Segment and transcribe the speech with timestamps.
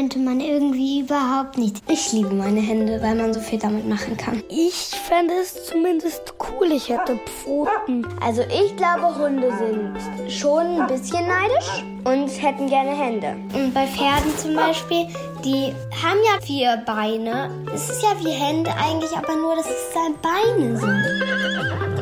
[0.00, 1.82] könnte man irgendwie überhaupt nicht.
[1.86, 4.42] Ich liebe meine Hände, weil man so viel damit machen kann.
[4.48, 8.06] Ich fände es zumindest cool, ich hätte Pfoten.
[8.18, 13.36] Also ich glaube, Hunde sind schon ein bisschen neidisch und hätten gerne Hände.
[13.52, 15.06] Und bei Pferden zum Beispiel,
[15.44, 17.50] die haben ja vier Beine.
[17.74, 21.99] Es ist ja wie Hände eigentlich, aber nur, dass es da Beine sind.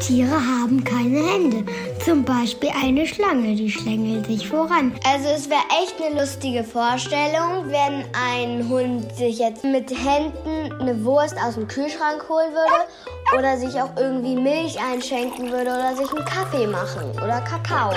[0.00, 1.64] Tiere haben keine Hände.
[2.04, 4.92] Zum Beispiel eine Schlange, die schlängelt sich voran.
[5.04, 11.02] Also es wäre echt eine lustige Vorstellung, wenn ein Hund sich jetzt mit Händen eine
[11.04, 16.10] Wurst aus dem Kühlschrank holen würde oder sich auch irgendwie Milch einschenken würde oder sich
[16.10, 17.92] einen Kaffee machen oder Kakao.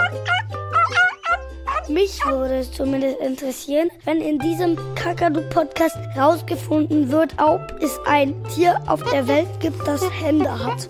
[1.90, 8.79] Mich würde es zumindest interessieren, wenn in diesem Kakadu-Podcast herausgefunden wird, ob es ein Tier
[8.85, 10.88] auf der Welt gibt, das Hände hat.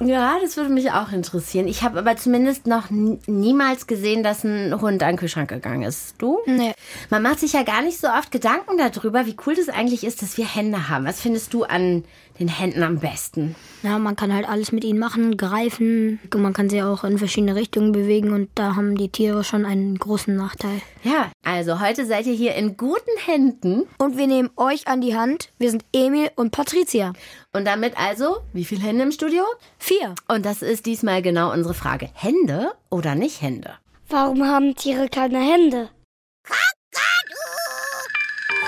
[0.00, 1.66] Ja, das würde mich auch interessieren.
[1.66, 6.14] Ich habe aber zumindest noch niemals gesehen, dass ein Hund an den Kühlschrank gegangen ist.
[6.18, 6.38] Du?
[6.46, 6.72] Nee.
[7.10, 10.22] Man macht sich ja gar nicht so oft Gedanken darüber, wie cool das eigentlich ist,
[10.22, 11.04] dass wir Hände haben.
[11.04, 12.04] Was findest du an
[12.38, 13.54] den Händen am besten?
[13.82, 16.20] Ja, man kann halt alles mit ihnen machen, greifen.
[16.34, 19.98] Man kann sie auch in verschiedene Richtungen bewegen und da haben die Tiere schon einen
[19.98, 20.80] großen Nachteil.
[21.02, 23.84] Ja, also heute seid ihr hier in guten Händen.
[23.98, 25.50] Und wir nehmen euch an die Hand.
[25.58, 27.12] Wir sind Emil und Patricia.
[27.52, 29.44] Und damit also, wie viele Hände im Studio?
[29.78, 30.14] Vier.
[30.28, 32.10] Und das ist diesmal genau unsere Frage.
[32.14, 33.72] Hände oder nicht Hände?
[34.08, 35.90] Warum haben Tiere keine Hände?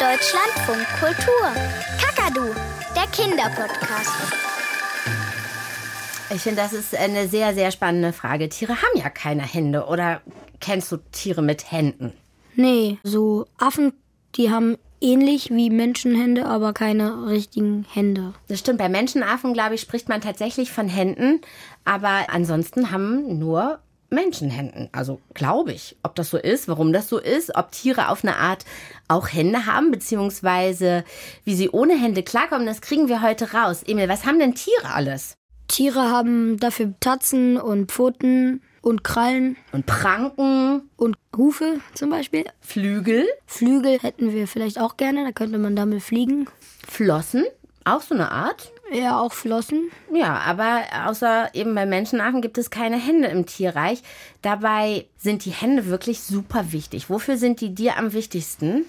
[0.00, 1.52] Deutschlandfunk Kultur.
[2.00, 2.54] Kakadu,
[2.96, 4.10] der Kinderpodcast.
[6.32, 8.48] Ich finde, das ist eine sehr, sehr spannende Frage.
[8.48, 9.86] Tiere haben ja keine Hände.
[9.86, 10.20] Oder
[10.60, 12.12] kennst du Tiere mit Händen?
[12.54, 13.92] Nee, so Affen,
[14.36, 18.34] die haben ähnlich wie Menschenhände, aber keine richtigen Hände.
[18.48, 18.78] Das stimmt.
[18.78, 21.40] Bei Menschenaffen, glaube ich, spricht man tatsächlich von Händen.
[21.84, 23.80] Aber ansonsten haben nur
[24.10, 24.88] Menschenhänden.
[24.92, 25.96] Also glaube ich.
[26.02, 28.64] Ob das so ist, warum das so ist, ob Tiere auf eine Art
[29.08, 31.04] auch Hände haben, beziehungsweise
[31.44, 33.82] wie sie ohne Hände klarkommen, das kriegen wir heute raus.
[33.86, 35.36] Emil, was haben denn Tiere alles?
[35.68, 39.56] Tiere haben dafür Tatzen und Pfoten und Krallen.
[39.72, 40.90] Und Pranken.
[40.96, 42.44] Und Hufe zum Beispiel.
[42.60, 43.26] Flügel.
[43.46, 46.48] Flügel hätten wir vielleicht auch gerne, da könnte man damit fliegen.
[46.88, 47.44] Flossen,
[47.96, 48.72] auch so eine Art.
[48.92, 49.90] Ja, auch Flossen.
[50.12, 54.02] Ja, aber außer eben bei Menschenaffen gibt es keine Hände im Tierreich.
[54.42, 57.10] Dabei sind die Hände wirklich super wichtig.
[57.10, 58.84] Wofür sind die dir am wichtigsten?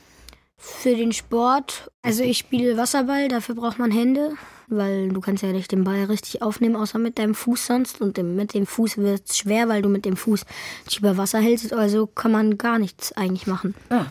[0.58, 1.92] Für den Sport.
[2.02, 4.38] Also ich spiele Wasserball, dafür braucht man Hände
[4.72, 8.02] weil du kannst ja nicht den Ball richtig aufnehmen, außer mit deinem Fuß sonst.
[8.02, 10.46] Und mit dem Fuß wird es schwer, weil du mit dem Fuß
[10.90, 11.74] dich über Wasser hältst.
[11.74, 13.76] Also kann man gar nichts eigentlich machen.
[13.90, 14.06] Ah.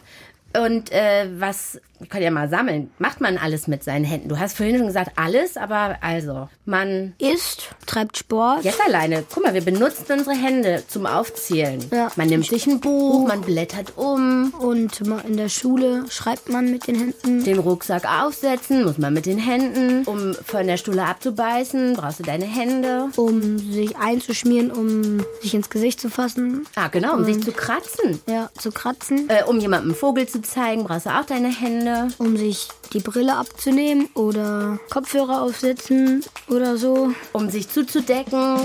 [0.65, 4.29] Und äh, was, ich kann ja mal sammeln, macht man alles mit seinen Händen?
[4.29, 7.15] Du hast vorhin schon gesagt, alles, aber also, man...
[7.19, 8.65] Isst, treibt Sport.
[8.65, 9.25] Jetzt alleine.
[9.33, 11.85] Guck mal, wir benutzen unsere Hände zum Aufzählen.
[11.91, 12.11] Ja.
[12.17, 14.53] Man nimmt sich ein Buch, man blättert um.
[14.59, 17.45] Und in der Schule schreibt man mit den Händen.
[17.45, 20.05] Den Rucksack aufsetzen, muss man mit den Händen.
[20.05, 23.09] Um von der Stuhle abzubeißen, brauchst du deine Hände.
[23.17, 26.67] Um sich einzuschmieren, um sich ins Gesicht zu fassen.
[26.75, 28.21] Ah, genau, um Und, sich zu kratzen.
[28.27, 29.29] Ja, zu kratzen.
[29.29, 31.90] Äh, um jemandem einen Vogel zu zeigen, brauchst du auch deine Hände.
[32.19, 37.13] Um sich die Brille abzunehmen oder Kopfhörer aufsetzen oder so.
[37.33, 38.59] Um sich zuzudecken.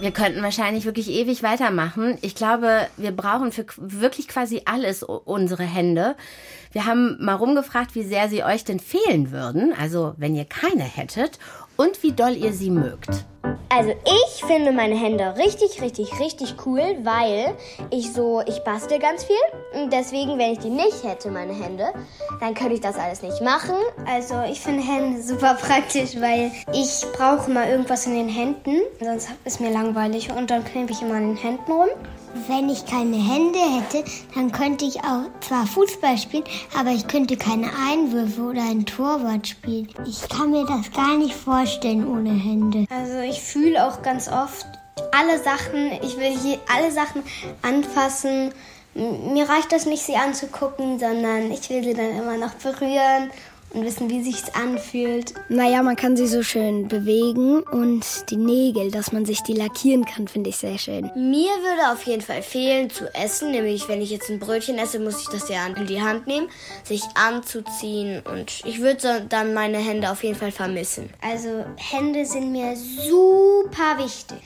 [0.00, 2.18] Wir könnten wahrscheinlich wirklich ewig weitermachen.
[2.22, 6.16] Ich glaube, wir brauchen für wirklich quasi alles unsere Hände.
[6.72, 10.82] Wir haben mal rumgefragt, wie sehr sie euch denn fehlen würden, also wenn ihr keine
[10.82, 11.38] hättet,
[11.76, 13.24] und wie doll ihr sie mögt.
[13.74, 17.54] Also ich finde meine Hände richtig, richtig, richtig cool, weil
[17.90, 19.36] ich so, ich bastel ganz viel.
[19.72, 21.86] Und deswegen, wenn ich die nicht hätte, meine Hände,
[22.40, 23.74] dann könnte ich das alles nicht machen.
[24.06, 28.82] Also ich finde Hände super praktisch, weil ich brauche mal irgendwas in den Händen.
[29.00, 31.88] Sonst ist mir langweilig und dann knete ich immer an den Händen rum.
[32.48, 34.04] Wenn ich keine Hände hätte,
[34.34, 36.44] dann könnte ich auch zwar Fußball spielen,
[36.78, 39.88] aber ich könnte keine Einwürfe oder ein Torwart spielen.
[40.06, 42.86] Ich kann mir das gar nicht vorstellen ohne Hände.
[42.90, 44.66] Also ich fühle auch ganz oft
[45.12, 47.22] alle Sachen, ich will hier alle Sachen
[47.62, 48.52] anfassen.
[48.94, 53.30] Mir reicht das nicht, sie anzugucken, sondern ich will sie dann immer noch berühren
[53.72, 55.34] und wissen, wie sich's anfühlt.
[55.48, 60.04] Naja, man kann sie so schön bewegen und die Nägel, dass man sich die lackieren
[60.04, 61.10] kann, finde ich sehr schön.
[61.14, 64.98] Mir würde auf jeden Fall fehlen zu essen, nämlich wenn ich jetzt ein Brötchen esse,
[64.98, 66.48] muss ich das ja in die Hand nehmen,
[66.84, 71.10] sich anzuziehen und ich würde dann meine Hände auf jeden Fall vermissen.
[71.20, 74.38] Also Hände sind mir super wichtig,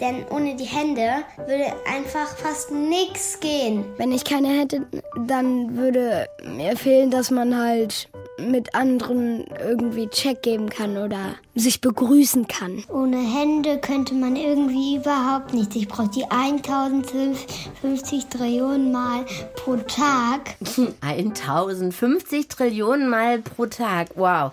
[0.00, 3.84] denn ohne die Hände würde einfach fast nichts gehen.
[3.96, 4.86] Wenn ich keine hätte,
[5.26, 8.08] dann würde mir fehlen, dass man halt
[8.50, 12.84] mit anderen irgendwie Check geben kann oder sich begrüßen kann.
[12.88, 15.76] Ohne Hände könnte man irgendwie überhaupt nichts.
[15.76, 19.24] Ich brauche die 1050 Trillionen Mal
[19.56, 20.56] pro Tag.
[21.00, 24.10] 1050 Trillionen Mal pro Tag.
[24.16, 24.52] Wow.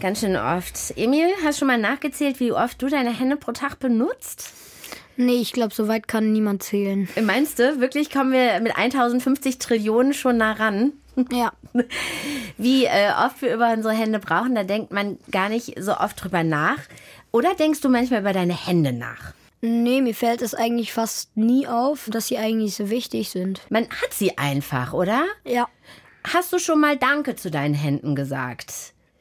[0.00, 0.96] Ganz schön oft.
[0.96, 4.52] Emil, hast du schon mal nachgezählt, wie oft du deine Hände pro Tag benutzt?
[5.16, 7.08] Nee, ich glaube, so weit kann niemand zählen.
[7.20, 10.92] Meinst du, wirklich kommen wir mit 1050 Trillionen schon nah ran?
[11.32, 11.52] Ja.
[12.58, 16.22] Wie äh, oft wir über unsere Hände brauchen, da denkt man gar nicht so oft
[16.22, 16.78] drüber nach.
[17.32, 19.34] Oder denkst du manchmal über deine Hände nach?
[19.60, 23.60] Nee, mir fällt es eigentlich fast nie auf, dass sie eigentlich so wichtig sind.
[23.70, 25.24] Man hat sie einfach, oder?
[25.44, 25.68] Ja.
[26.24, 28.72] Hast du schon mal Danke zu deinen Händen gesagt?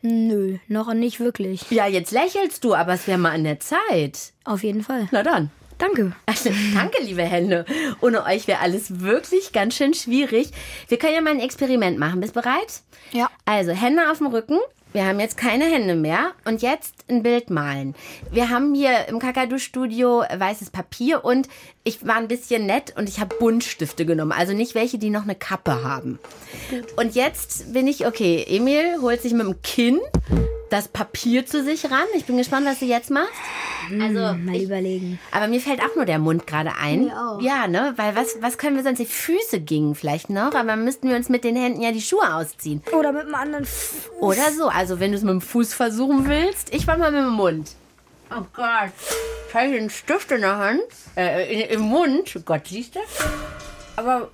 [0.01, 1.69] Nö, noch nicht wirklich.
[1.71, 4.33] Ja, jetzt lächelst du, aber es wäre mal an der Zeit.
[4.43, 5.07] Auf jeden Fall.
[5.11, 5.49] Na dann.
[5.77, 6.13] Danke.
[6.25, 7.65] Also, danke, liebe Hände.
[8.01, 10.51] Ohne euch wäre alles wirklich ganz schön schwierig.
[10.87, 12.19] Wir können ja mal ein Experiment machen.
[12.19, 12.81] Bist bereit?
[13.11, 13.29] Ja.
[13.45, 14.57] Also, Hände auf dem Rücken.
[14.93, 16.31] Wir haben jetzt keine Hände mehr.
[16.45, 17.93] Und jetzt ein Bild malen.
[18.31, 21.47] Wir haben hier im Kakadu-Studio weißes Papier und
[21.83, 24.31] ich war ein bisschen nett und ich habe Buntstifte genommen.
[24.31, 26.19] Also nicht welche, die noch eine Kappe haben.
[26.95, 29.99] Und jetzt bin ich, okay, Emil holt sich mit dem Kinn
[30.69, 32.03] das Papier zu sich ran.
[32.15, 33.31] Ich bin gespannt, was du jetzt machst.
[33.91, 35.17] Also, Mal ich, überlegen.
[35.31, 37.05] aber mir fällt auch nur der Mund gerade ein.
[37.05, 37.41] Mir auch.
[37.41, 37.93] Ja, ne?
[37.95, 38.99] Weil was, was können wir sonst?
[38.99, 42.33] Die Füße gingen vielleicht noch, aber müssten wir uns mit den Händen ja die Schuhe
[42.35, 42.81] ausziehen.
[42.91, 43.63] Oder mit einem anderen.
[43.63, 44.67] F Oder so.
[44.67, 47.71] Also wenn du es mit dem Fuß versuchen willst, ich war mal mit dem Mund.
[48.29, 48.91] Oh Gott.
[49.47, 50.81] Ich habe hier einen Stift in der Hand.
[51.15, 52.33] Äh, in, im Mund.
[52.35, 52.99] Oh Gott, siehst du?
[53.95, 54.29] Aber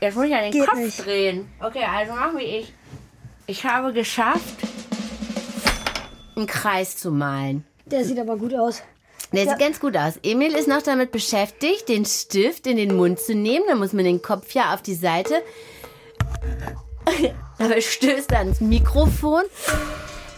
[0.00, 1.04] jetzt muss ich ja den Geht Kopf nicht.
[1.04, 1.46] drehen.
[1.60, 2.72] Okay, also mach wie ich.
[3.46, 4.40] Ich habe geschafft,
[6.36, 7.64] einen Kreis zu malen.
[7.86, 8.82] Der sieht aber gut aus.
[9.32, 10.14] Der sieht ganz gut aus.
[10.22, 13.64] Emil ist noch damit beschäftigt, den Stift in den Mund zu nehmen.
[13.68, 15.42] Da muss man den Kopf ja auf die Seite.
[17.58, 19.42] Aber stößt er ans Mikrofon.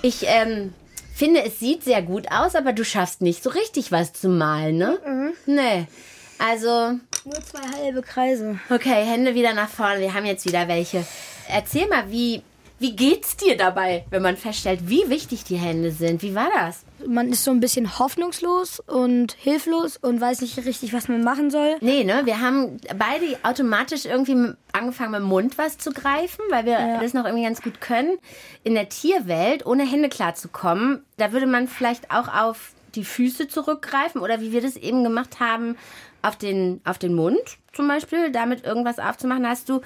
[0.02, 0.72] Ich ähm,
[1.14, 4.76] finde, es sieht sehr gut aus, aber du schaffst nicht so richtig was zu malen,
[4.76, 5.32] ne?
[5.46, 5.86] Nee.
[6.38, 8.58] Also, Nur zwei halbe Kreise.
[8.68, 10.00] okay, Hände wieder nach vorne.
[10.00, 11.06] Wir haben jetzt wieder welche.
[11.48, 12.42] Erzähl mal, wie,
[12.78, 16.22] wie geht's dir dabei, wenn man feststellt, wie wichtig die Hände sind?
[16.22, 16.84] Wie war das?
[17.06, 21.50] Man ist so ein bisschen hoffnungslos und hilflos und weiß nicht richtig, was man machen
[21.50, 21.76] soll.
[21.80, 22.22] Nee, ne?
[22.24, 27.14] Wir haben beide automatisch irgendwie angefangen mit dem Mund was zu greifen, weil wir das
[27.14, 28.18] noch irgendwie ganz gut können.
[28.62, 34.20] In der Tierwelt, ohne Hände klarzukommen, da würde man vielleicht auch auf die Füße zurückgreifen
[34.20, 35.76] oder wie wir das eben gemacht haben,
[36.22, 39.46] auf den, auf den Mund zum Beispiel, damit irgendwas aufzumachen.
[39.46, 39.80] Hast du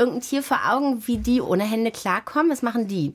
[0.00, 2.50] irgendein Tier vor Augen, wie die ohne Hände klarkommen?
[2.50, 3.14] Was machen die?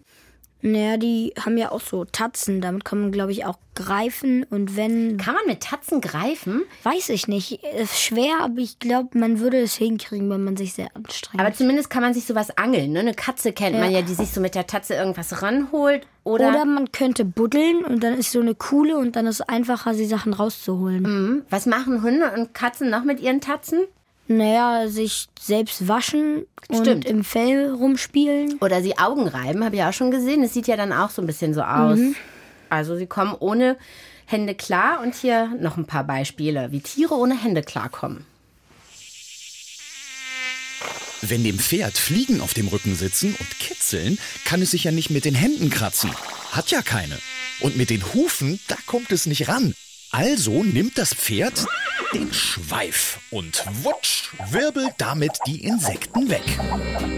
[0.62, 2.60] Naja, die haben ja auch so Tatzen.
[2.60, 4.44] Damit kann man, glaube ich, auch greifen.
[4.50, 5.18] Und wenn.
[5.18, 6.64] Kann man mit Tatzen greifen?
[6.82, 7.64] Weiß ich nicht.
[7.64, 11.40] Ist schwer, aber ich glaube, man würde es hinkriegen, wenn man sich sehr anstrengt.
[11.40, 12.94] Aber zumindest kann man sich sowas angeln.
[12.94, 13.02] Ne?
[13.02, 16.08] Eine Katze kennt man ja, die sich so mit der Tatze irgendwas ranholt.
[16.24, 19.48] Oder, Oder man könnte buddeln und dann ist so eine Kuhle und dann ist es
[19.48, 21.44] einfacher, die Sachen rauszuholen.
[21.52, 23.82] was machen Hunde und Katzen noch mit ihren Tatzen?
[24.28, 26.88] Naja, sich selbst waschen Stimmt.
[26.88, 28.58] und im Fell rumspielen.
[28.60, 30.42] Oder sie Augen reiben, habe ich auch schon gesehen.
[30.42, 32.00] Das sieht ja dann auch so ein bisschen so aus.
[32.70, 33.78] Also sie kommen ohne
[34.26, 35.02] Hände klar.
[35.02, 38.26] Und hier noch ein paar Beispiele, wie Tiere ohne Hände klarkommen.
[41.22, 45.10] Wenn dem Pferd Fliegen auf dem Rücken sitzen und kitzeln, kann es sich ja nicht
[45.10, 46.12] mit den Händen kratzen.
[46.52, 47.18] Hat ja keine.
[47.62, 49.76] Und mit den Hufen, da kommt es nicht ran.
[50.18, 51.66] Also nimmt das Pferd
[52.14, 56.44] den Schweif und wutsch, wirbelt damit die Insekten weg.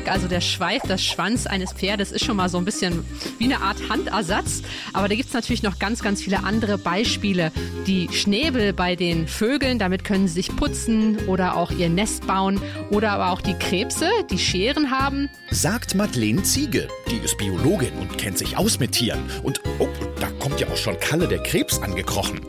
[0.07, 3.05] Also der Schweif, das Schwanz eines Pferdes ist schon mal so ein bisschen
[3.37, 4.63] wie eine Art Handersatz.
[4.93, 7.51] Aber da gibt es natürlich noch ganz, ganz viele andere Beispiele.
[7.85, 12.59] Die Schnäbel bei den Vögeln, damit können sie sich putzen oder auch ihr Nest bauen.
[12.89, 15.29] Oder aber auch die Krebse, die Scheren haben.
[15.51, 16.87] Sagt Madeleine Ziege.
[17.11, 19.29] Die ist Biologin und kennt sich aus mit Tieren.
[19.43, 19.89] Und oh,
[20.19, 22.41] da kommt ja auch schon Kalle der Krebs angekrochen.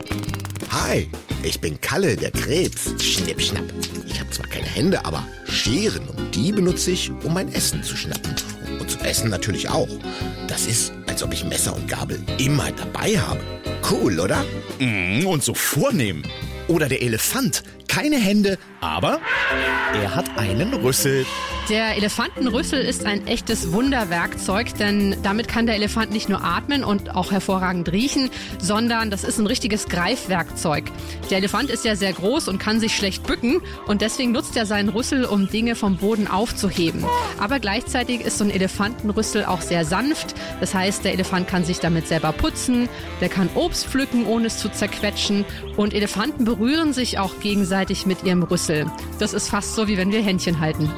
[0.69, 1.09] Hi,
[1.43, 2.93] ich bin Kalle, der Krebs.
[3.03, 3.63] Schnipp, schnapp.
[4.07, 7.95] Ich habe zwar keine Hände, aber Scheren und die benutze ich, um mein Essen zu
[7.97, 8.35] schnappen.
[8.79, 9.87] Und zum Essen natürlich auch.
[10.47, 13.39] Das ist, als ob ich Messer und Gabel immer dabei habe.
[13.89, 14.45] Cool, oder?
[14.79, 16.23] Mm, Und so vornehm.
[16.67, 17.63] Oder der Elefant.
[17.87, 19.19] Keine Hände, aber
[19.95, 21.25] er hat einen Rüssel.
[21.67, 27.15] Der Elefantenrüssel ist ein echtes Wunderwerkzeug, denn damit kann der Elefant nicht nur atmen und
[27.15, 30.85] auch hervorragend riechen, sondern das ist ein richtiges Greifwerkzeug.
[31.29, 34.65] Der Elefant ist ja sehr groß und kann sich schlecht bücken und deswegen nutzt er
[34.65, 37.05] seinen Rüssel, um Dinge vom Boden aufzuheben.
[37.39, 40.33] Aber gleichzeitig ist so ein Elefantenrüssel auch sehr sanft.
[40.59, 42.89] Das heißt, der Elefant kann sich damit selber putzen,
[43.21, 45.45] der kann Obst pflücken, ohne es zu zerquetschen
[45.77, 48.87] und Elefanten berühren sich auch gegenseitig mit ihrem Rüssel.
[49.19, 50.91] Das ist fast so, wie wenn wir Händchen halten.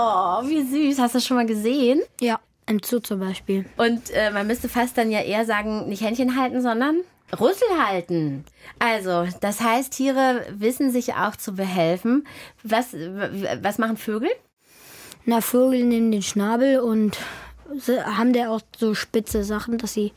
[0.00, 0.98] Oh, wie süß.
[1.00, 2.00] Hast du das schon mal gesehen?
[2.20, 2.38] Ja.
[2.66, 3.64] Im Zoo zum Beispiel.
[3.76, 7.00] Und äh, man müsste fast dann ja eher sagen, nicht Händchen halten, sondern
[7.32, 8.44] Rüssel halten.
[8.78, 12.26] Also, das heißt, Tiere wissen sich auch zu behelfen.
[12.62, 14.30] Was, was machen Vögel?
[15.24, 17.18] Na, Vögel nehmen den Schnabel und
[17.88, 20.12] haben der auch so spitze Sachen, dass sie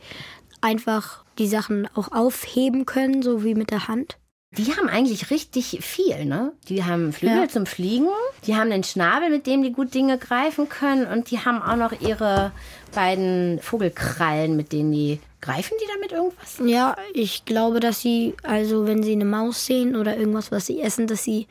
[0.60, 4.16] einfach die Sachen auch aufheben können, so wie mit der Hand.
[4.58, 6.52] Die haben eigentlich richtig viel, ne?
[6.68, 7.48] Die haben Flügel ja.
[7.48, 8.08] zum Fliegen,
[8.46, 11.76] die haben einen Schnabel, mit dem die gut Dinge greifen können und die haben auch
[11.76, 12.52] noch ihre
[12.92, 16.60] beiden Vogelkrallen, mit denen die greifen die damit irgendwas?
[16.64, 20.80] Ja, ich glaube, dass sie also wenn sie eine Maus sehen oder irgendwas, was sie
[20.80, 21.48] essen, dass sie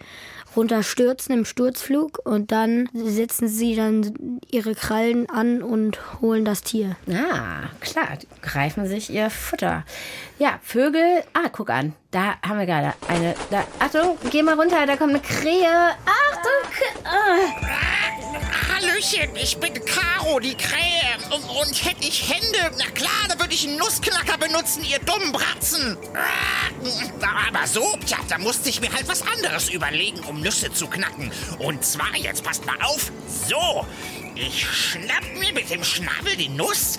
[0.55, 6.97] runterstürzen im Sturzflug und dann setzen sie dann ihre Krallen an und holen das Tier.
[7.09, 9.85] Ah, klar, die greifen sich ihr Futter.
[10.39, 14.85] Ja, Vögel, ah, guck an, da haben wir gerade eine, da, Achtung, geh mal runter,
[14.85, 15.91] da kommt eine Krähe.
[16.05, 18.30] Achtung, ah.
[18.81, 21.01] Hallöchen, ich bin Caro, die Krähe.
[21.29, 25.31] Und, und hätte ich Hände, na klar, da würde ich einen Nussknacker benutzen, ihr dummen
[25.31, 25.97] Bratzen.
[27.21, 31.31] Aber so, tja, da musste ich mir halt was anderes überlegen, um Nüsse zu knacken.
[31.59, 33.11] Und zwar, jetzt passt mal auf,
[33.47, 33.85] so.
[34.35, 36.97] Ich schnapp mir mit dem Schnabel die Nuss,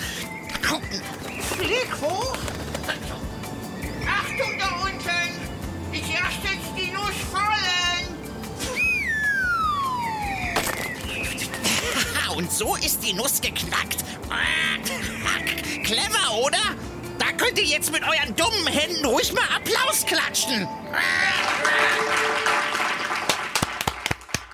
[1.56, 2.36] flieg hoch.
[4.06, 5.01] Achtung da unten,
[12.52, 14.04] so ist die Nuss geknackt.
[15.84, 16.58] Clever, oder?
[17.18, 20.68] Da könnt ihr jetzt mit euren dummen Händen ruhig mal Applaus klatschen.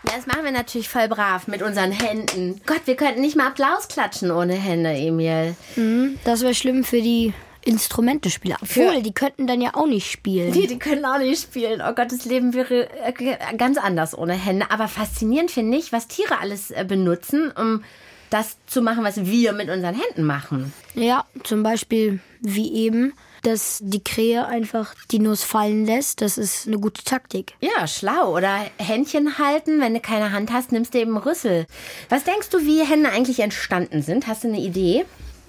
[0.06, 2.60] Ja, das machen wir natürlich voll brav mit unseren Händen.
[2.66, 5.54] Gott, wir könnten nicht mal Applaus klatschen ohne Hände, Emil.
[5.76, 7.34] Mhm, das wäre schlimm für die
[7.64, 8.56] Instrumentespieler.
[8.60, 10.52] Obwohl, die könnten dann ja auch nicht spielen.
[10.52, 11.82] Die, die können auch nicht spielen.
[11.86, 13.12] Oh Gott, das Leben wäre äh,
[13.56, 14.70] ganz anders ohne Hände.
[14.70, 17.84] Aber faszinierend finde ich, was Tiere alles äh, benutzen, um
[18.30, 20.72] das zu machen, was wir mit unseren Händen machen.
[20.94, 23.12] Ja, zum Beispiel wie eben
[23.42, 26.20] dass die Krähe einfach die Nuss fallen lässt.
[26.20, 27.54] Das ist eine gute Taktik.
[27.60, 28.36] Ja, schlau.
[28.36, 29.80] Oder Händchen halten.
[29.80, 31.66] Wenn du keine Hand hast, nimmst du eben Rüssel.
[32.08, 34.26] Was denkst du, wie Hände eigentlich entstanden sind?
[34.26, 35.04] Hast du eine Idee?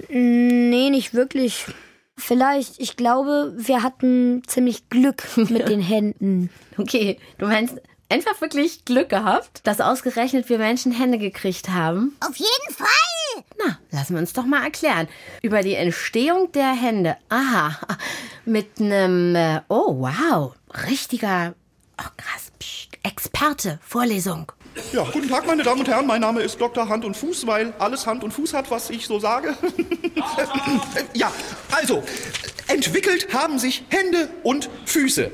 [0.10, 1.66] Nee, nicht wirklich.
[2.20, 6.50] Vielleicht, ich glaube, wir hatten ziemlich Glück mit den Händen.
[6.78, 12.16] Okay, du meinst einfach wirklich Glück gehabt, dass ausgerechnet wir Menschen Hände gekriegt haben?
[12.20, 13.44] Auf jeden Fall!
[13.58, 15.08] Na, lassen wir uns doch mal erklären.
[15.42, 17.18] Über die Entstehung der Hände.
[17.30, 17.78] Aha,
[18.46, 20.56] mit einem, äh, oh wow,
[20.88, 21.54] richtiger,
[22.00, 24.52] oh krass, Psst, Experte, Vorlesung.
[24.94, 26.08] Ja, guten Tag, meine Damen und Herren.
[26.08, 26.90] Mein Name ist Dr.
[26.90, 29.56] Hand und Fuß, weil alles Hand und Fuß hat, was ich so sage.
[31.14, 31.32] ja,
[31.72, 32.04] also,
[32.68, 35.32] entwickelt haben sich Hände und Füße.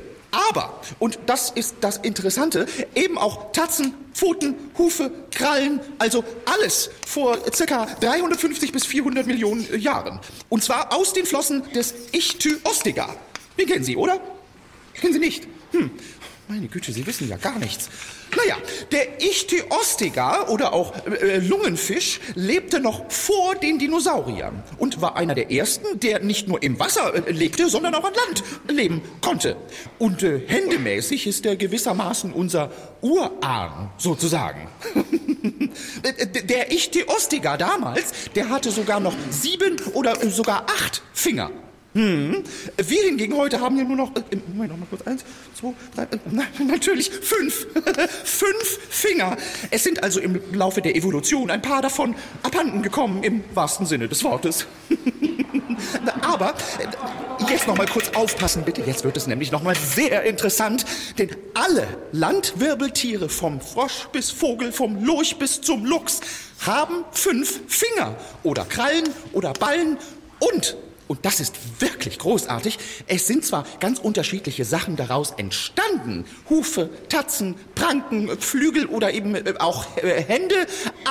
[0.50, 7.38] Aber, und das ist das Interessante, eben auch Tatzen, Pfoten, Hufe, Krallen, also alles vor
[7.54, 10.20] circa 350 bis 400 Millionen Jahren.
[10.50, 13.16] Und zwar aus den Flossen des Ichthyostega.
[13.58, 14.20] Den kennen Sie, oder?
[14.94, 15.48] Kennen Sie nicht?
[15.72, 15.92] Hm,
[16.48, 17.90] meine Güte, Sie wissen ja gar nichts.
[18.36, 18.58] Naja,
[18.92, 25.52] der Ichthyostega oder auch äh, Lungenfisch lebte noch vor den Dinosauriern und war einer der
[25.52, 29.56] ersten, der nicht nur im Wasser äh, lebte, sondern auch an Land leben konnte.
[29.98, 32.72] Und äh, händemäßig ist er gewissermaßen unser
[33.02, 34.68] Urahn sozusagen.
[36.48, 41.52] der Ichthyostega damals, der hatte sogar noch sieben oder sogar acht Finger.
[41.96, 42.44] Hm.
[42.76, 45.24] Wir hingegen heute haben ja nur noch, äh, Moment, noch mal kurz, eins,
[45.58, 47.68] zwei, drei, äh, na, natürlich fünf,
[48.26, 49.38] fünf Finger.
[49.72, 54.10] Es sind also im Laufe der Evolution ein paar davon abhanden gekommen, im wahrsten Sinne
[54.10, 54.68] des Wortes.
[56.22, 58.82] Aber äh, jetzt noch mal kurz aufpassen, bitte.
[58.82, 60.86] Jetzt wird es nämlich noch mal sehr interessant,
[61.18, 66.20] denn alle Landwirbeltiere, vom Frosch bis Vogel, vom Lurch bis zum Luchs,
[66.66, 69.98] haben fünf Finger oder Krallen oder Ballen
[70.40, 70.76] und
[71.08, 72.80] und das ist wirklich großartig.
[73.08, 76.26] Es sind zwar ganz unterschiedliche Sachen daraus entstanden.
[76.50, 80.66] Hufe, Tatzen, Pranken, Flügel oder eben äh, auch äh, Hände.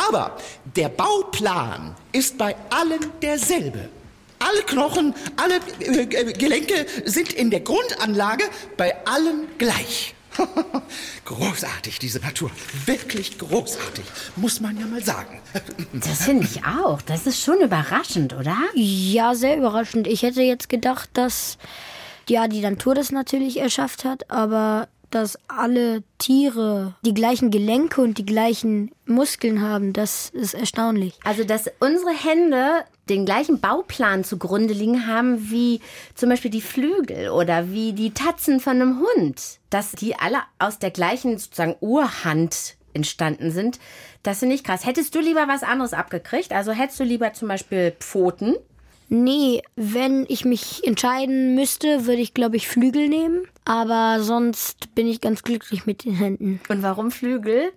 [0.08, 0.36] Aber
[0.76, 3.88] der Bauplan ist bei allen derselbe.
[4.40, 8.44] Alle Knochen, alle äh, Gelenke sind in der Grundanlage
[8.76, 10.14] bei allen gleich.
[11.24, 12.50] großartig, diese Natur.
[12.86, 14.04] Wirklich großartig,
[14.36, 15.40] muss man ja mal sagen.
[15.92, 17.02] das finde ich auch.
[17.02, 18.56] Das ist schon überraschend, oder?
[18.74, 20.06] Ja, sehr überraschend.
[20.06, 21.58] Ich hätte jetzt gedacht, dass
[22.28, 28.18] ja die Natur das natürlich erschafft hat, aber dass alle Tiere die gleichen Gelenke und
[28.18, 31.14] die gleichen Muskeln haben, das ist erstaunlich.
[31.22, 35.80] Also, dass unsere Hände den gleichen Bauplan zugrunde liegen haben wie
[36.14, 39.58] zum Beispiel die Flügel oder wie die Tatzen von einem Hund.
[39.70, 43.78] Dass die alle aus der gleichen sozusagen Urhand entstanden sind.
[44.23, 44.87] Das finde ich krass.
[44.87, 46.52] Hättest du lieber was anderes abgekriegt?
[46.52, 48.54] Also hättest du lieber zum Beispiel Pfoten?
[49.08, 53.42] Nee, wenn ich mich entscheiden müsste, würde ich, glaube ich, Flügel nehmen.
[53.64, 56.61] Aber sonst bin ich ganz glücklich mit den Händen.
[56.68, 57.73] Und warum Flügel?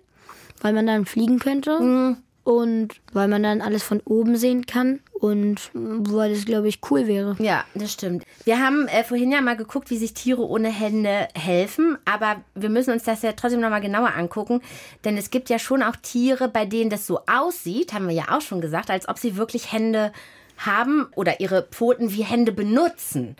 [0.62, 1.78] Weil man dann fliegen könnte.
[1.80, 2.16] Mhm.
[2.48, 5.00] Und weil man dann alles von oben sehen kann.
[5.12, 7.36] Und weil es, glaube ich, cool wäre.
[7.40, 8.24] Ja, das stimmt.
[8.44, 11.98] Wir haben äh, vorhin ja mal geguckt, wie sich Tiere ohne Hände helfen.
[12.06, 14.62] Aber wir müssen uns das ja trotzdem nochmal genauer angucken.
[15.04, 18.30] Denn es gibt ja schon auch Tiere, bei denen das so aussieht, haben wir ja
[18.30, 20.10] auch schon gesagt, als ob sie wirklich Hände
[20.56, 23.36] haben oder ihre Pfoten wie Hände benutzen.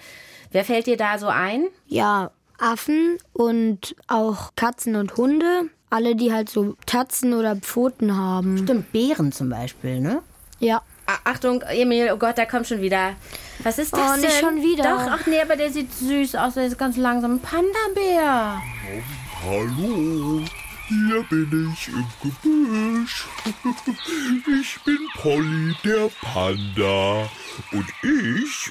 [0.52, 1.68] Wer fällt dir da so ein?
[1.86, 5.70] Ja, Affen und auch Katzen und Hunde.
[5.90, 8.58] Alle, die halt so Tatzen oder Pfoten haben.
[8.58, 10.20] Stimmt, Bären zum Beispiel, ne?
[10.60, 10.82] Ja.
[11.06, 13.12] A- Achtung, Emil, oh Gott, da kommt schon wieder.
[13.62, 14.20] Was ist das Oh, denn?
[14.20, 14.82] nicht schon wieder.
[14.84, 16.54] Doch, ach nee, aber der sieht süß aus.
[16.54, 18.60] Der ist ganz langsam ein Panda-Bär.
[19.46, 20.42] Hallo,
[20.88, 23.26] hier bin ich im Gebüsch.
[24.60, 27.30] Ich bin Polly, der Panda.
[27.72, 28.70] Und ich,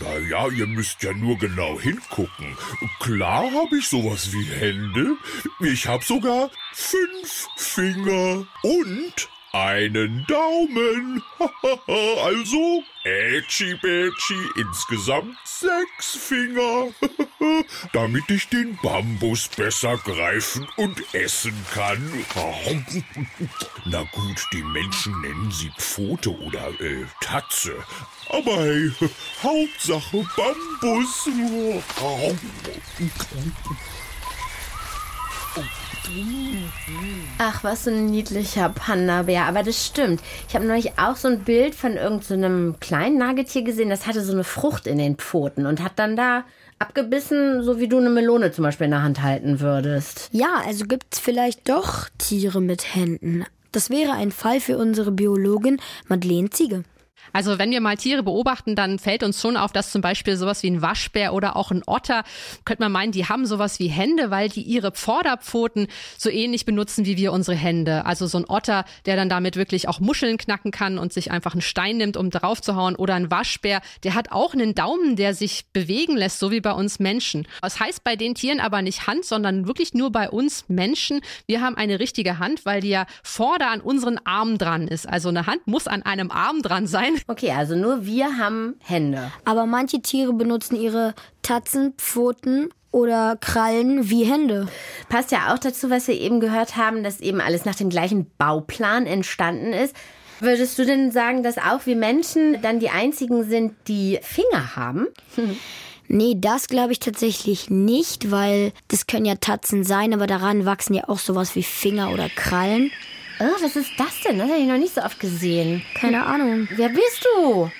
[0.00, 2.56] naja, ihr müsst ja nur genau hingucken.
[3.00, 5.16] Klar habe ich sowas wie Hände.
[5.60, 11.22] Ich habe sogar fünf Finger und einen Daumen.
[12.22, 16.88] also, Ätschi Bätschi, insgesamt sechs Finger.
[17.92, 22.24] Damit ich den Bambus besser greifen und essen kann.
[23.84, 27.74] Na gut, die Menschen nennen sie Pfote oder äh, Tatze.
[28.28, 28.92] Aber hey,
[29.42, 31.28] Hauptsache Bambus.
[37.38, 39.44] Ach, was so ein niedlicher Panda-Bär.
[39.44, 40.20] Aber das stimmt.
[40.48, 44.22] Ich habe neulich auch so ein Bild von irgendeinem so kleinen Nagetier gesehen, das hatte
[44.22, 46.44] so eine Frucht in den Pfoten und hat dann da
[46.78, 50.28] abgebissen, so wie du eine Melone zum Beispiel in der Hand halten würdest.
[50.32, 53.44] Ja, also gibt es vielleicht doch Tiere mit Händen.
[53.72, 56.84] Das wäre ein Fall für unsere Biologin Madeleine Ziege.
[57.32, 60.62] Also wenn wir mal Tiere beobachten, dann fällt uns schon auf, dass zum Beispiel sowas
[60.62, 62.24] wie ein Waschbär oder auch ein Otter,
[62.64, 67.04] könnte man meinen, die haben sowas wie Hände, weil die ihre Vorderpfoten so ähnlich benutzen
[67.04, 68.06] wie wir unsere Hände.
[68.06, 71.52] Also so ein Otter, der dann damit wirklich auch Muscheln knacken kann und sich einfach
[71.52, 72.96] einen Stein nimmt, um drauf zu hauen.
[72.96, 76.72] Oder ein Waschbär, der hat auch einen Daumen, der sich bewegen lässt, so wie bei
[76.72, 77.46] uns Menschen.
[77.62, 81.20] Das heißt bei den Tieren aber nicht Hand, sondern wirklich nur bei uns Menschen.
[81.46, 85.08] Wir haben eine richtige Hand, weil die ja vorder an unseren Armen dran ist.
[85.08, 87.07] Also eine Hand muss an einem Arm dran sein.
[87.26, 89.30] Okay, also nur wir haben Hände.
[89.44, 94.68] Aber manche Tiere benutzen ihre Tatzen, Pfoten oder Krallen wie Hände.
[95.08, 98.30] Passt ja auch dazu, was wir eben gehört haben, dass eben alles nach dem gleichen
[98.38, 99.94] Bauplan entstanden ist.
[100.40, 105.06] Würdest du denn sagen, dass auch wir Menschen dann die einzigen sind, die Finger haben?
[106.10, 110.94] Nee, das glaube ich tatsächlich nicht, weil das können ja Tatzen sein, aber daran wachsen
[110.94, 112.90] ja auch sowas wie Finger oder Krallen.
[113.40, 114.38] Oh, was ist das denn?
[114.38, 115.84] Das habe ich noch nicht so oft gesehen.
[115.94, 116.68] Keine Ahnung.
[116.72, 117.70] Wer bist du?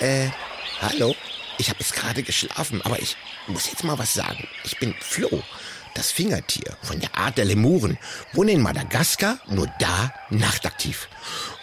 [0.00, 0.28] Äh,
[0.82, 1.14] hallo?
[1.58, 4.46] Ich habe jetzt gerade geschlafen, aber ich muss jetzt mal was sagen.
[4.64, 5.42] Ich bin Flo,
[5.94, 7.96] das Fingertier von der Art der Lemuren,
[8.34, 11.08] wohne in Madagaskar, nur da nachtaktiv.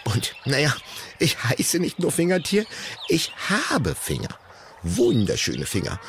[0.04, 0.74] Und naja,
[1.20, 2.66] ich heiße nicht nur Fingertier,
[3.08, 4.36] ich habe Finger.
[4.82, 6.00] Wunderschöne Finger.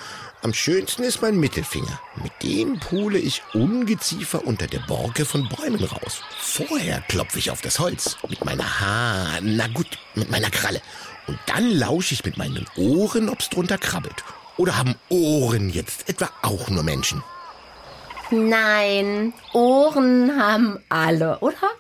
[0.46, 2.00] Am schönsten ist mein Mittelfinger.
[2.22, 6.22] Mit dem pule ich Ungeziefer unter der Borke von Bäumen raus.
[6.40, 10.82] Vorher klopfe ich auf das Holz mit meiner Ha, na gut, mit meiner Kralle.
[11.26, 14.24] Und dann lausche ich mit meinen Ohren, ob's drunter krabbelt.
[14.58, 17.24] Oder haben Ohren jetzt etwa auch nur Menschen?
[18.30, 21.72] Nein, Ohren haben alle, oder?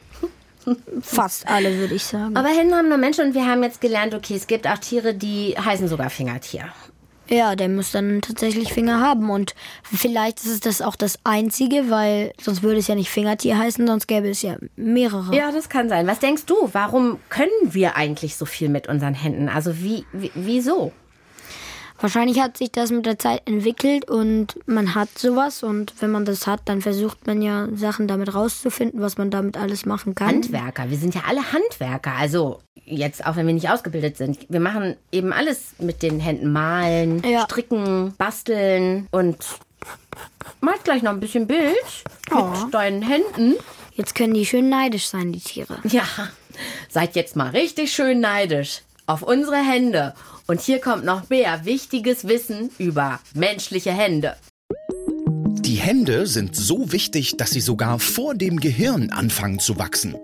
[1.02, 2.36] Fast alle, würde ich sagen.
[2.36, 5.14] Aber Hände haben nur Menschen und wir haben jetzt gelernt, okay, es gibt auch Tiere,
[5.14, 6.74] die heißen sogar Fingertier.
[7.30, 9.30] Ja, der muss dann tatsächlich Finger haben.
[9.30, 13.86] Und vielleicht ist das auch das Einzige, weil sonst würde es ja nicht Fingertier heißen,
[13.88, 15.36] sonst gäbe es ja mehrere.
[15.36, 16.08] Ja, das kann sein.
[16.08, 19.50] Was denkst du, warum können wir eigentlich so viel mit unseren Händen?
[19.50, 20.92] Also wie, wie wieso?
[22.06, 25.64] Wahrscheinlich hat sich das mit der Zeit entwickelt und man hat sowas.
[25.64, 29.58] Und wenn man das hat, dann versucht man ja Sachen damit rauszufinden, was man damit
[29.58, 30.28] alles machen kann.
[30.28, 32.12] Handwerker, wir sind ja alle Handwerker.
[32.16, 34.38] Also jetzt, auch wenn wir nicht ausgebildet sind.
[34.50, 36.52] Wir machen eben alles mit den Händen.
[36.52, 37.46] Malen, Ja.
[37.46, 39.38] stricken, basteln und
[40.62, 41.74] malt gleich noch ein bisschen Bild
[42.32, 42.52] Oh.
[42.66, 43.56] mit deinen Händen.
[43.96, 45.80] Jetzt können die schön neidisch sein, die Tiere.
[45.86, 46.04] Ja,
[46.88, 50.14] seid jetzt mal richtig schön neidisch auf unsere Hände.
[50.48, 54.36] Und hier kommt noch mehr wichtiges Wissen über menschliche Hände.
[55.60, 60.16] Die Hände sind so wichtig, dass sie sogar vor dem Gehirn anfangen zu wachsen.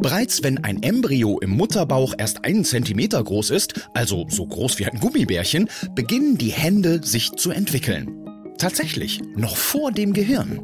[0.00, 4.86] Bereits wenn ein Embryo im Mutterbauch erst einen Zentimeter groß ist, also so groß wie
[4.86, 8.26] ein Gummibärchen, beginnen die Hände sich zu entwickeln.
[8.58, 10.60] Tatsächlich, noch vor dem Gehirn.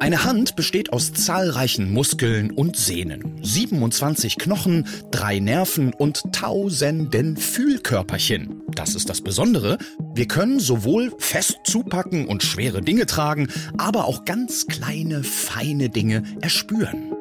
[0.00, 8.62] Eine Hand besteht aus zahlreichen Muskeln und Sehnen, 27 Knochen, drei Nerven und tausenden Fühlkörperchen.
[8.74, 9.76] Das ist das Besondere.
[10.14, 16.22] Wir können sowohl fest zupacken und schwere Dinge tragen, aber auch ganz kleine, feine Dinge
[16.40, 17.12] erspüren.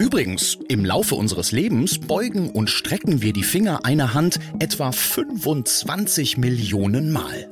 [0.00, 6.36] Übrigens, im Laufe unseres Lebens beugen und strecken wir die Finger einer Hand etwa 25
[6.36, 7.48] Millionen Mal.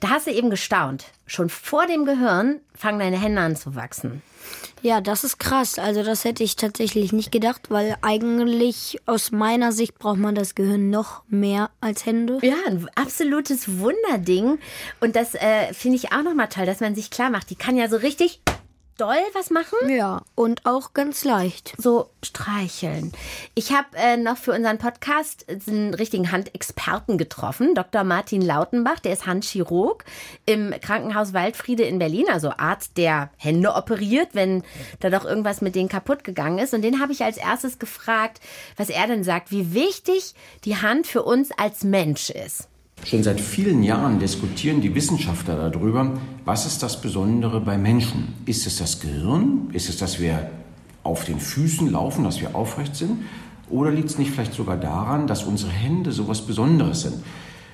[0.00, 1.04] Da hast du eben gestaunt.
[1.26, 4.22] Schon vor dem Gehirn fangen deine Hände an zu wachsen.
[4.80, 5.78] Ja, das ist krass.
[5.78, 10.54] Also das hätte ich tatsächlich nicht gedacht, weil eigentlich aus meiner Sicht braucht man das
[10.54, 12.38] Gehirn noch mehr als Hände.
[12.40, 14.58] Ja, ein absolutes Wunderding.
[15.00, 17.76] Und das äh, finde ich auch nochmal toll, dass man sich klar macht, die kann
[17.76, 18.40] ja so richtig
[19.00, 19.88] doll was machen.
[19.88, 21.74] Ja, und auch ganz leicht.
[21.78, 23.12] So streicheln.
[23.54, 28.04] Ich habe äh, noch für unseren Podcast einen richtigen Handexperten getroffen, Dr.
[28.04, 30.04] Martin Lautenbach, der ist Handchirurg
[30.44, 34.62] im Krankenhaus Waldfriede in Berlin, also Arzt, der Hände operiert, wenn
[35.00, 36.74] da doch irgendwas mit denen kaputt gegangen ist.
[36.74, 38.40] Und den habe ich als erstes gefragt,
[38.76, 40.34] was er denn sagt, wie wichtig
[40.64, 42.68] die Hand für uns als Mensch ist.
[43.04, 48.34] Schon seit vielen Jahren diskutieren die Wissenschaftler darüber, was ist das Besondere bei Menschen?
[48.44, 49.70] Ist es das Gehirn?
[49.72, 50.50] Ist es, dass wir
[51.02, 53.24] auf den Füßen laufen, dass wir aufrecht sind?
[53.70, 57.14] Oder liegt es nicht vielleicht sogar daran, dass unsere Hände so was Besonderes sind?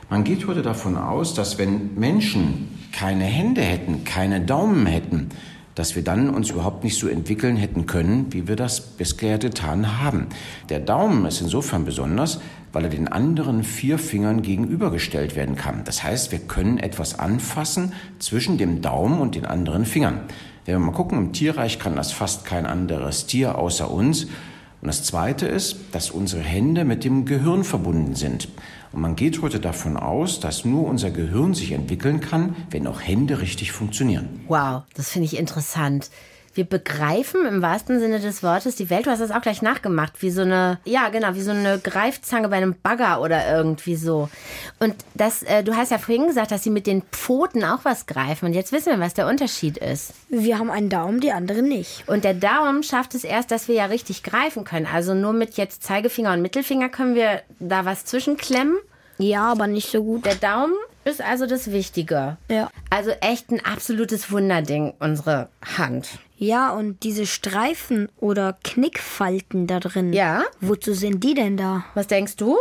[0.09, 5.31] Man geht heute davon aus, dass wenn Menschen keine Hände hätten, keine Daumen hätten,
[5.77, 10.03] dass wir dann uns überhaupt nicht so entwickeln hätten können, wie wir das bisher getan
[10.03, 10.27] haben.
[10.71, 12.41] Der Daumen ist insofern besonders,
[12.73, 15.85] weil er den anderen vier Fingern gegenübergestellt werden kann.
[15.85, 20.21] Das heißt, wir können etwas anfassen zwischen dem Daumen und den anderen Fingern.
[20.65, 24.25] Wenn wir mal gucken, im Tierreich kann das fast kein anderes Tier außer uns.
[24.25, 28.49] Und das Zweite ist, dass unsere Hände mit dem Gehirn verbunden sind.
[28.97, 33.03] Und man geht heute davon aus, dass nur unser Gehirn sich entwickeln kann, wenn auch
[33.03, 34.41] Hände richtig funktionieren.
[34.49, 36.09] Wow, das finde ich interessant.
[36.57, 39.05] Wir begreifen im wahrsten Sinne des Wortes die Welt.
[39.05, 42.49] Du hast das auch gleich nachgemacht, wie so eine, ja genau, wie so eine Greifzange
[42.49, 44.31] bei einem Bagger oder irgendwie so.
[44.79, 48.07] Und das, äh, du hast ja vorhin gesagt, dass sie mit den Pfoten auch was
[48.07, 48.47] greifen.
[48.47, 50.15] Und jetzt wissen wir, was der Unterschied ist.
[50.31, 52.09] Wir haben einen Daumen, die anderen nicht.
[52.09, 54.87] Und der Daumen schafft es erst, dass wir ja richtig greifen können.
[54.87, 58.79] Also nur mit jetzt Zeigefinger und Mittelfinger können wir da was zwischenklemmen.
[59.19, 60.25] Ja, aber nicht so gut.
[60.25, 60.75] Der Daumen
[61.07, 62.37] ist also das Wichtige.
[62.51, 62.71] Ja.
[62.91, 66.19] Also echt ein absolutes Wunderding, unsere Hand.
[66.37, 70.13] Ja, und diese Streifen oder Knickfalten da drin.
[70.13, 70.45] Ja.
[70.61, 71.85] Wozu sind die denn da?
[71.95, 72.57] Was denkst du?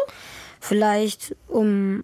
[0.62, 2.04] Vielleicht um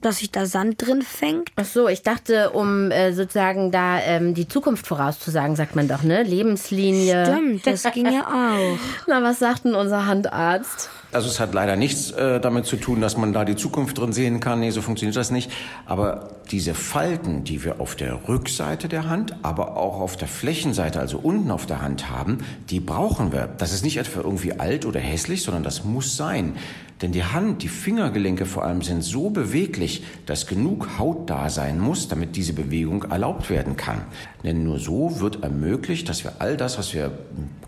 [0.00, 1.50] dass sich da Sand drin fängt?
[1.56, 6.02] Ach so, ich dachte, um äh, sozusagen da ähm, die Zukunft vorauszusagen, sagt man doch,
[6.02, 6.22] ne?
[6.22, 7.26] Lebenslinie.
[7.26, 8.78] Stimmt, das ging ja auch.
[9.06, 10.88] Na, was sagt denn unser Handarzt?
[11.12, 14.14] Also es hat leider nichts äh, damit zu tun, dass man da die Zukunft drin
[14.14, 14.60] sehen kann.
[14.60, 15.50] Nee, so funktioniert das nicht.
[15.84, 21.00] Aber diese Falten, die wir auf der Rückseite der Hand, aber auch auf der Flächenseite,
[21.00, 22.38] also unten auf der Hand haben,
[22.70, 23.46] die brauchen wir.
[23.46, 26.56] Das ist nicht etwa irgendwie alt oder hässlich, sondern das muss sein.
[27.02, 31.80] Denn die Hand, die Fingergelenke vor allem sind so beweglich, dass genug Haut da sein
[31.80, 34.02] muss, damit diese Bewegung erlaubt werden kann.
[34.44, 37.10] Denn nur so wird ermöglicht, dass wir all das, was wir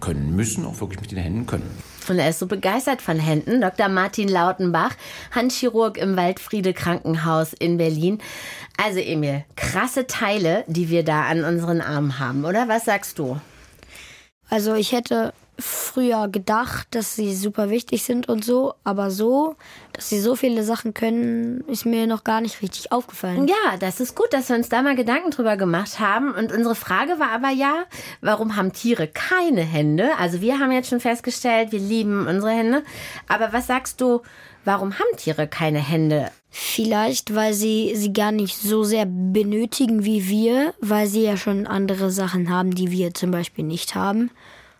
[0.01, 1.68] können müssen, auch wirklich mit den Händen können.
[2.09, 3.61] Und er ist so begeistert von Händen.
[3.61, 3.88] Dr.
[3.88, 4.94] Martin Lautenbach,
[5.33, 8.18] Handchirurg im Waldfriede Krankenhaus in Berlin.
[8.77, 12.68] Also Emil, krasse Teile, die wir da an unseren Armen haben, oder?
[12.68, 13.40] Was sagst du?
[14.49, 19.57] Also ich hätte früher gedacht, dass sie super wichtig sind und so, aber so,
[19.93, 23.47] dass sie so viele Sachen können, ist mir noch gar nicht richtig aufgefallen.
[23.47, 26.35] Ja, das ist gut, dass wir uns da mal Gedanken drüber gemacht haben.
[26.35, 27.85] Und unsere Frage war aber ja,
[28.21, 30.11] warum haben Tiere keine Hände?
[30.19, 32.83] Also wir haben jetzt schon festgestellt, wir lieben unsere Hände.
[33.29, 34.23] Aber was sagst du,
[34.64, 36.31] warum haben Tiere keine Hände?
[36.51, 41.67] Vielleicht, weil sie sie gar nicht so sehr benötigen wie wir, weil sie ja schon
[41.67, 44.31] andere Sachen haben, die wir zum Beispiel nicht haben.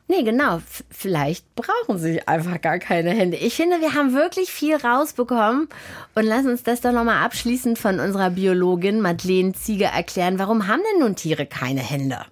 [0.07, 0.59] Nee, genau.
[0.59, 3.39] F vielleicht brauchen sie einfach gar keine Hände.
[3.39, 5.69] Ich finde, wir haben wirklich viel rausbekommen.
[6.15, 10.39] Und lass uns das doch nochmal abschließend von unserer Biologin Madeleine Ziege erklären.
[10.39, 12.27] Warum haben denn nun Tiere keine Hände?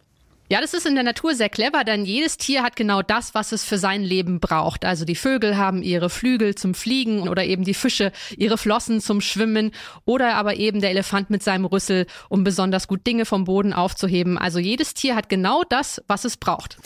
[0.53, 3.53] Ja, das ist in der Natur sehr clever, denn jedes Tier hat genau das, was
[3.53, 4.85] es für sein Leben braucht.
[4.85, 9.23] Also die Vögel haben ihre Flügel zum Fliegen oder eben die Fische ihre Flossen zum
[9.23, 9.71] Schwimmen
[10.05, 14.37] oder aber eben der Elefant mit seinem Rüssel, um besonders gut Dinge vom Boden aufzuheben.
[14.37, 16.77] Also jedes Tier hat genau das, was es braucht.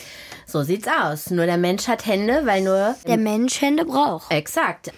[0.45, 1.29] So sieht's aus.
[1.29, 4.31] Nur der Mensch hat Hände, weil nur der Mensch Hände braucht.
[4.31, 4.93] Exakt.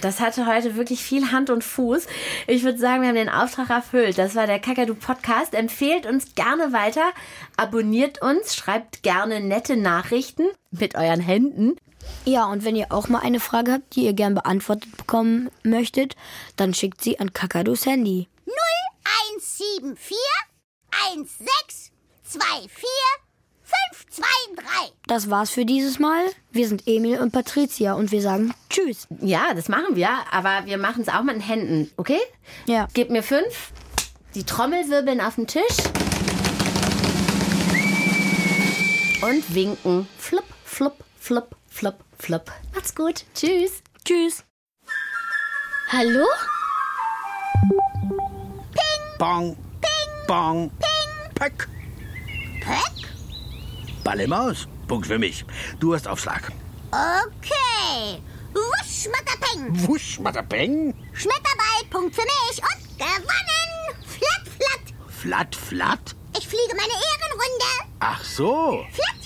[0.00, 2.06] Das hatte heute wirklich viel Hand und Fuß.
[2.46, 4.18] Ich würde sagen, wir haben den Auftrag erfüllt.
[4.18, 5.54] Das war der Kakadu Podcast.
[5.54, 7.04] Empfehlt uns gerne weiter,
[7.56, 11.76] abonniert uns, schreibt gerne nette Nachrichten mit euren Händen.
[12.24, 16.14] Ja, und wenn ihr auch mal eine Frage habt, die ihr gern beantwortet bekommen möchtet,
[16.56, 18.28] dann schickt sie an Kakadus Handy.
[19.44, 20.16] 0174
[22.24, 23.16] 16
[23.76, 24.92] 24 zwei, drei.
[25.06, 26.24] Das war's für dieses Mal.
[26.50, 29.06] Wir sind Emil und Patricia und wir sagen Tschüss.
[29.20, 32.20] Ja, das machen wir, aber wir machen es auch mit den Händen, okay?
[32.66, 32.88] Ja.
[32.94, 33.72] Gib mir fünf.
[34.34, 35.76] Die Trommel wirbeln auf den Tisch.
[39.22, 40.08] Und winken.
[40.18, 42.52] Flupp, flupp, flupp, flupp, flupp.
[42.74, 43.24] Macht's gut.
[43.34, 43.82] Tschüss.
[44.04, 44.44] Tschüss.
[45.90, 46.26] Hallo?
[49.18, 49.56] Bong.
[50.26, 50.70] Bong.
[51.34, 51.68] Pöck.
[52.60, 52.95] Pöck?
[54.06, 54.68] Ball im Aus.
[54.86, 55.44] Punkt für mich.
[55.80, 56.52] Du hast Aufschlag.
[56.92, 58.22] Okay.
[58.54, 59.88] Wusch, Schmatterpeng.
[59.88, 60.94] Wusch, Schmatterpeng.
[61.12, 64.06] Schmetterball, Punkt für mich und gewonnen.
[64.06, 64.94] Flatt, flatt.
[65.08, 66.16] Flatt, flatt.
[66.38, 67.90] Ich fliege meine Ehrenrunde.
[67.98, 68.86] Ach so.
[68.92, 69.25] Flatt,